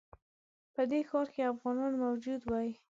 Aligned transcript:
په 0.75 0.81
دې 0.89 0.99
ښار 1.09 1.27
کې 1.33 1.49
افغانان 1.53 1.93
موجود 2.03 2.41
وای. 2.45 2.69